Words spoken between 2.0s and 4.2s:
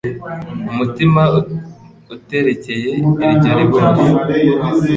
uterekeye iryo ribori